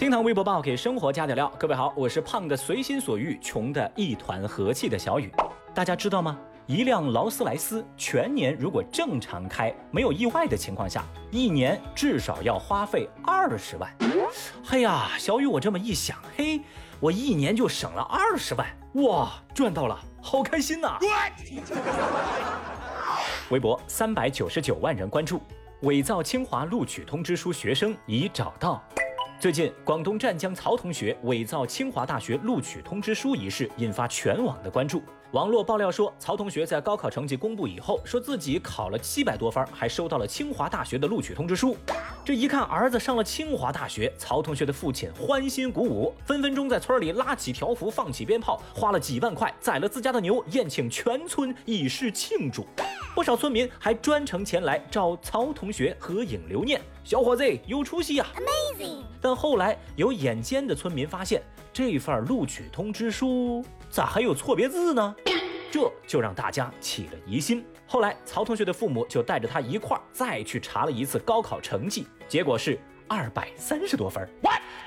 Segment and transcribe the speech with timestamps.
[0.00, 5.30] 厅堂微博报给生活加点料，各位好，我是胖的随心所欲，穷的一团和气的小雨。
[5.74, 6.38] 大家知道吗？
[6.64, 13.94] 一辆劳斯莱斯全年如果正常开，没有意外的情况下，一年至少要花费二十万。
[14.64, 16.62] 嘿呀，小雨，我这么一想，嘿，
[16.98, 18.66] 我一年就省了二十万，
[19.04, 20.98] 哇，赚到了，好开心呐！
[23.50, 25.42] 微博三百九十九万人关注，
[25.82, 28.82] 伪造清华录取通知书学生已找到。
[29.40, 35.02] 最近，广东湛江曹同学伪造清华大学录取通知书一事引发全网的关注。
[35.32, 41.76] 网络爆料说，曹同学在高考成绩公布以后，说自己考了七百多分，还收到了清华大学的录取通知书。
[42.24, 52.66] 这一看儿子上了清华大学，曹同学的父亲欢欣鼓舞，分分钟在村里拉起条幅，放起鞭炮，花了几万块宰了自家的牛，宴请全村以示庆祝。
[53.14, 56.80] 不少村民还专程前来找曹同学合影留念。
[57.04, 59.04] 小伙子有出息呀！Amazing。
[59.20, 61.40] 但后来有眼尖的村民发现，
[61.72, 65.14] 这份录取通知书咋还有错别字呢？
[65.72, 67.64] 这就让大家起了疑心。
[67.86, 74.28] 后来曹同学的父母就带着他一块儿再去查了一次高考成绩，结果是二百三十多分。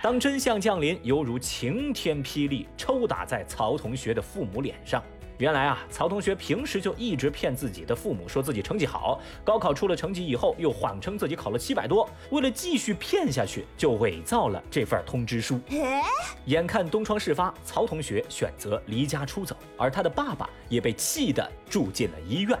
[0.00, 5.02] 当真相降临，犹如晴天霹雳，抽打在曹同学的父母脸上。
[5.42, 9.20] 原来啊，曹同学平时就一直骗自己的父母，说自己成绩好。
[9.42, 12.08] 高考出了成绩以后，又谎称自己考了七百多。
[12.30, 15.58] 为了继续骗下去，就伪造了这份通知书。
[16.46, 22.56] 眼看东窗事发，曹同学选择离家出走，而他的爸爸也被气得住进了医院。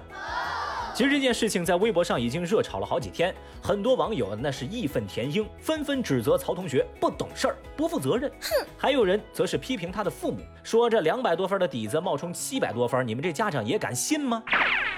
[0.94, 8.30] 其实这件事情在微博上已经热炒了好几天，很多网友那是义愤填膺，纷纷指责曹同学不懂事儿、不负责任。
[8.40, 14.42] 哼，还有人则是批评他的父母，说这两百多分的底子冒充七百多分，你们这家长也敢信吗？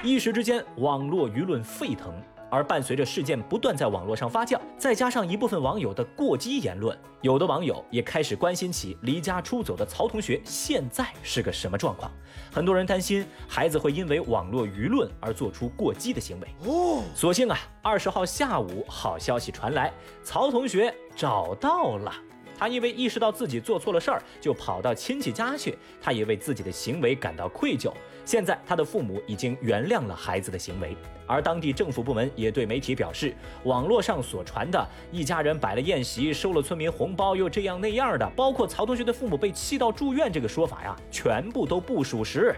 [0.03, 2.12] 一时之间，网络舆论沸腾。
[2.55, 12.09] 而伴随着事件不断在网络上发酵，再加上一部分网友的过激言论，有的网友也开始关心起离家出走的曹同学现在是个什么状况。
[12.53, 16.48] 很多人担心孩子会因为网络舆论而做出过激的行为。
[16.70, 19.92] 哦，所幸啊，二十号下午好消息传来，
[20.22, 22.12] 曹同学找到了。
[22.59, 25.76] 他因为意识到自己做错了事儿，就跑到亲戚家去。
[26.00, 27.92] 他也为自己的行为感到愧疚。
[28.25, 33.34] 现在他的父母已经原谅了孩子的行为，而当地政府部门也对媒体表示，
[33.65, 42.54] 网络上所传的一家人摆了宴席，收了村民红包，又这样那样的，包括曹同学的父母被气到住院这个说法呀，全部都不属实。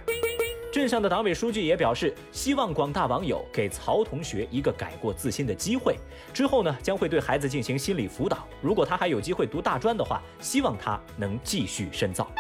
[0.77, 5.97] 镇上的党委书记也表示，希望广大网友给曹同学一个改过自新的机会。
[6.35, 8.47] 之后呢，将会对孩子进行心理辅导。
[8.61, 12.31] 如果他还有机会读大专的话，希望他能继续深造。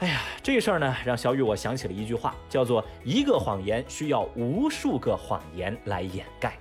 [0.00, 6.58] 哎呀，这事儿呢，让小雨我想起了一句话，叫做“一个谎言需要无数个谎言来掩盖”。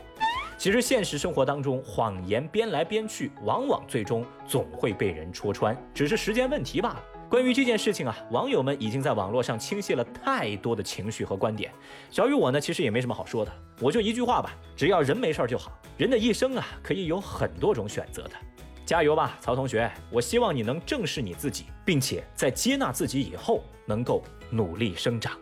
[0.59, 7.03] 其实现实生活当中，谎言编来编去，往往最终总会被人戳穿，只是时间问题罢了。
[7.33, 11.73] 关于这件事情啊，网友们已经在网络上倾泻了太多的情绪和观点。
[12.11, 15.71] 小雨我呢，其实也没什么好说的，我就一句话吧：只要人没事儿就好。
[15.97, 18.33] 人的一生啊，可以有很多种选择的。
[18.85, 19.91] 加油吧，曹同学！
[20.11, 25.35] 我希望你能正视你自己，并且在接纳自己以后，能够努力生长。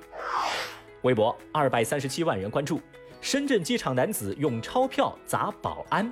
[1.02, 2.80] 微博二百三十七万人关注：
[3.20, 6.10] 深圳机场男子用钞票砸保安。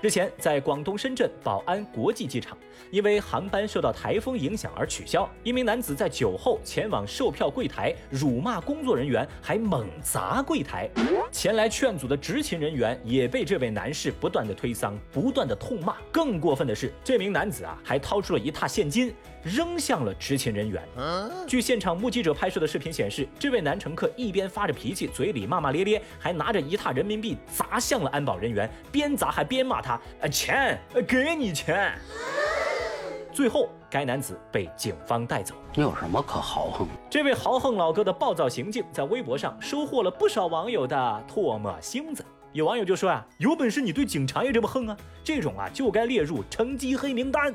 [0.00, 2.56] 日前，在广东深圳宝安国际机场，
[2.92, 10.88] 因为航班受到台风影响而取消，一名男子在酒后前往售票柜台，辱骂工作人员，还猛砸柜台。
[11.32, 15.96] 前来劝阻的执勤人员也被这位男士不断的推搡，不断的痛骂。
[16.12, 19.12] 更过分的是，这名男子啊，还掏出了一沓现金。
[19.44, 20.82] 扔向了执勤人员。
[21.46, 31.98] 据现场目击者拍摄的视频显示，这位男乘客一边发着脾气，嘴里骂骂咧咧，还拿着一沓人民币砸向了安保人员，边砸还边骂他：“呃，钱，给你钱。”
[33.32, 35.54] 最后，该男子被警方带走。
[35.74, 36.86] 你有什么可豪横？
[37.08, 42.22] 这位豪横老哥的暴躁行径，在微博上收获了不少网友的唾沫星子。
[42.52, 44.96] 有网友就说啊：“有本事你对警察也这么横啊？
[45.24, 47.54] 这种啊，就该列入乘机黑名单。”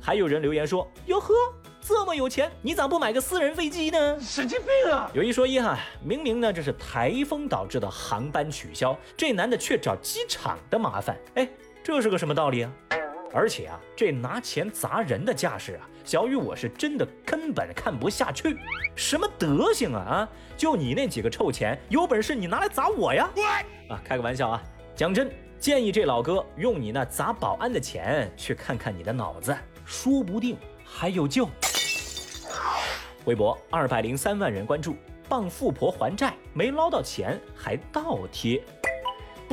[0.00, 1.32] 还有人留言说：“哟呵，
[1.80, 4.20] 这么有钱，你咋不买个私人飞机呢？
[4.20, 11.48] 神经病啊！”有一说一哈，明明呢这是台风导致的航班取消，这男的却找机场的麻烦，哎，
[11.84, 12.72] 这是个什么道理啊？
[13.30, 18.56] 而且啊，这拿钱砸人的架势啊，小雨我是真的根本看不下去，
[18.96, 20.28] 什么德行啊啊！
[20.56, 23.30] 就你那几个臭钱，有本事你拿来砸我呀！
[23.90, 24.62] 啊，开个玩笑啊，
[24.96, 29.54] 讲真，建议这老哥用你那砸保安的钱去看看你的脑子。
[29.84, 31.46] 说不定还有救。
[33.26, 34.96] 微博二百零三万人关注，
[35.28, 38.64] 傍富婆还债没捞到钱还倒贴。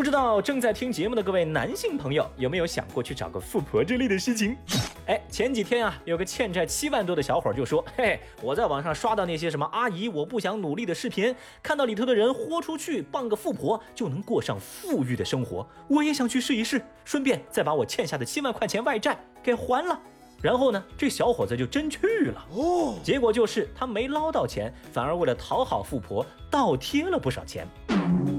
[0.01, 4.57] 不知道正在听节目的各位男性朋友有没有想过去找个富婆之类的事情？
[5.05, 20.01] 哎，前几天啊，有个欠债七万多的小伙就说：“嘿，我在网上刷到那些什么阿姨我不想努力的视频，看到里头的人豁出去傍个富婆就能过上富裕的生活，我也想去试一试，顺便再把我欠下的七万块钱外债给还了。”
[20.41, 21.99] 然后呢，这小伙子就真去
[22.33, 22.95] 了 哦。
[23.03, 27.67] 结果就是他没捞到钱，反而为了讨好富婆倒贴了不少钱。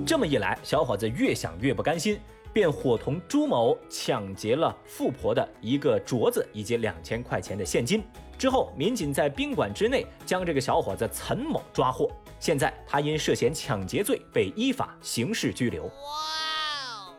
[0.07, 2.19] 这么一来，小伙子越想越不甘心，
[2.53, 8.03] 便伙同朱某抢劫了富婆的一个镯子以及两千块钱的现金。
[8.37, 12.11] 之后，民警在宾馆之内将这个小伙子陈某抓获。
[12.41, 15.89] 现在他因涉嫌抢劫罪被依法刑事拘留。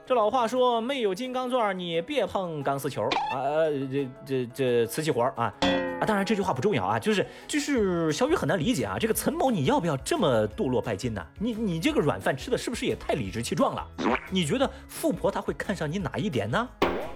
[0.06, 3.64] 这老话说，没有金刚钻，你别碰钢丝球啊！
[3.90, 5.54] 这这这瓷器活啊！
[6.02, 11.26] 啊，当然这句话不重要啊，就是就是小雨很难理解啊，这个陈某你要不要这么堕落拜金呢？
[11.40, 13.88] 你你这个软饭吃的是不是也太理直气壮了？
[14.30, 16.68] 你觉得富婆她会看上你哪一点呢？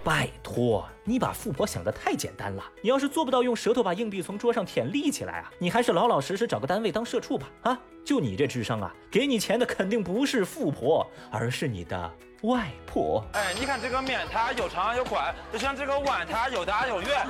[0.02, 2.64] 拜托，你把富婆想得太简单了。
[2.82, 7.50] 你要是做不到用舌头把硬币从桌上舔立起来啊，你还是老老实实找个单位当社畜吧。
[7.64, 12.10] 啊，就你这智商啊，给你钱的肯定不是富婆，而是你的
[12.42, 13.24] 外婆。
[13.34, 17.10] 哎，你看这个面它有长有宽，就像这个碗它有大有圆。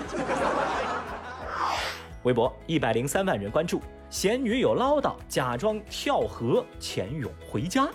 [2.24, 7.88] 微博一百零三万人关注，嫌女友唠叨，假装跳河潜泳回家。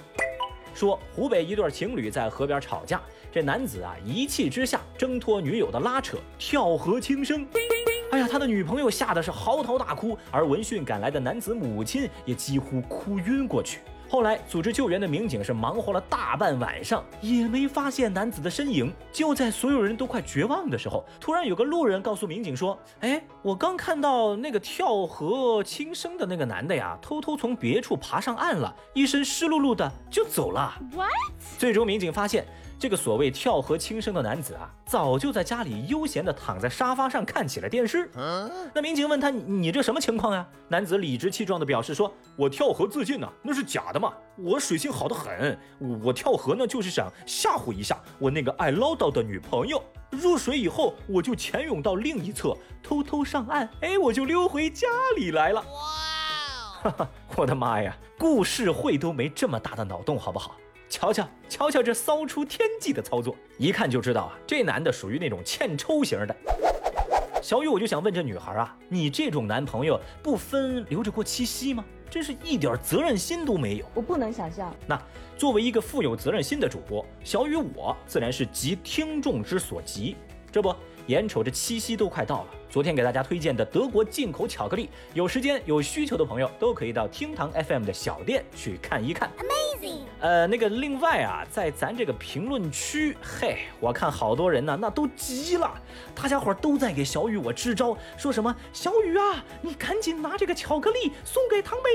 [0.74, 2.98] 说湖北一对情侣在河边吵架，
[3.30, 7.46] 这男子啊一气之下挣脱女友的拉扯，跳河轻生。
[8.10, 13.80] 哎呀，他的女朋友吓得是嚎啕大哭，而闻讯赶来的男子母亲也几乎哭晕过去。
[14.12, 18.92] 后来组织救援的民警是忙活了大半晚上，也没发现男子的身影。
[19.10, 31.10] 就在所有人都快绝望的时候，突然有个路人告诉民警说：“哎，我刚看到那个跳河轻生的那个男的呀，偷偷从别处爬上岸了，一身湿漉漉的就走了。” What？
[31.58, 32.46] 最终民警发现。
[32.78, 38.10] 这个所谓跳河轻生的男子啊，早就在家里悠闲地躺在沙发上看起了电视。
[38.74, 44.12] 那民警问他：“你这什么情况呀？”男子理直气壮地表示说：“我跳河自尽呢，那是假的嘛！
[44.36, 45.58] 我水性好得很，
[46.02, 49.82] 我跳河呢就是想吓唬一下我那个爱唠叨的女朋友。
[50.10, 54.86] 入水以后，我就潜泳到另一侧，偷偷上岸，哎，我就溜回家
[55.16, 56.82] 里来了。”哇！
[56.82, 60.56] 哈哈，我的妈呀，故事会都没这么大的脑洞，好不好？
[60.88, 66.36] 瞧瞧，瞧瞧这骚出天际的操作，一看就知道啊，这男的属于那种欠抽型的。
[67.42, 71.84] 小雨，我就想问这女孩啊，你这种男朋友不分留着过七夕吗？
[72.12, 73.86] 真是一点责任心都没有。
[73.94, 74.70] 我不能想象。
[74.86, 75.00] 那
[75.34, 80.14] 作为一个富有责任心的主播，小雨我自然是急听众之所急。
[80.50, 80.76] 这不，
[81.06, 82.48] 眼瞅着七夕都快到了。
[82.70, 89.30] 昨天给大家推荐的德国进口巧克力，有时间有需求的朋友都可以到厅堂 FM 的小店去看一看。
[89.38, 89.98] Amazing！
[90.20, 95.70] 呃，那个另外啊，在咱这个评论区，嘿，我看好多人呢，那都急了，
[96.14, 101.90] 大家伙都在给小雨我支招，说什么小雨啊，你赶紧拿这个巧克力送给唐美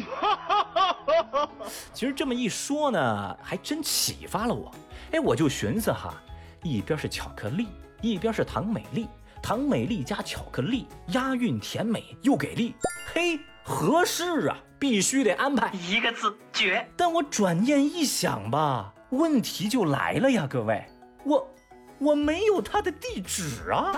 [0.00, 1.50] 丽啊！
[1.92, 4.72] 其实这么一说呢，还真启发了我。
[5.10, 6.14] 哎，我就寻思哈，
[6.62, 7.66] 一边是巧克力，
[8.02, 9.08] 一边是唐美丽。
[9.42, 12.76] 唐美丽加巧克力，押韵甜美又给力，
[13.12, 16.88] 嘿，合适啊，必须得安排一个字绝。
[16.96, 20.84] 但我转念一想吧，问题就来了呀，各位，
[21.24, 21.54] 我
[21.98, 23.90] 我没有他的地址啊！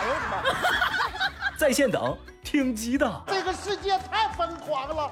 [0.00, 1.56] 哎呦我的妈！
[1.56, 3.22] 在线等，挺急的。
[3.28, 5.10] 这个世界太疯狂了。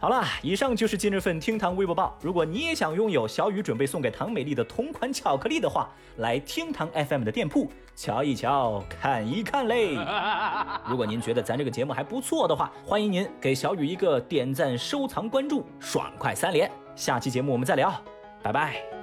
[0.00, 2.16] 好了，以上就是今日份厅堂微博报。
[2.22, 5.88] 如果你也想拥有小雨准备送给唐美丽的同款巧克力的话，
[6.18, 9.96] 来厅堂 FM 的店铺瞧一瞧，看一看嘞。
[10.88, 16.70] 如果您觉得咱这个节目还不错的话，欢迎您给小雨一个点赞、收藏、关注，爽快三连。
[16.94, 17.92] 下期节目我们再聊，
[18.40, 18.97] 拜拜。